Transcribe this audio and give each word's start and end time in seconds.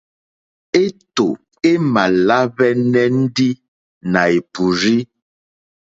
Étò 0.83 1.29
é 1.69 1.71
mà 1.93 2.03
lá 2.27 2.39
hwɛ́nɛ́ 2.55 3.05
ndí 3.21 3.49
nà 4.11 4.21
è 4.35 4.37
pùrzí. 4.53 4.97